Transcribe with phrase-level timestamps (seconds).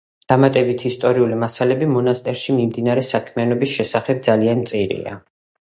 [0.31, 5.17] დამატებითი ისტორიული მასალები მონასტერში მიმდინარე საქმიანობის შესახებ ძალიან მწირია.